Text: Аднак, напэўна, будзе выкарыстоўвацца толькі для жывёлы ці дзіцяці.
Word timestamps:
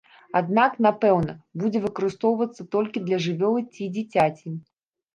Аднак, 0.39 0.79
напэўна, 0.85 1.35
будзе 1.65 1.83
выкарыстоўвацца 1.85 2.67
толькі 2.75 3.07
для 3.07 3.23
жывёлы 3.29 3.67
ці 3.73 3.95
дзіцяці. 3.95 4.61